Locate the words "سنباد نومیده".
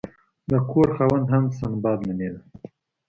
1.57-2.41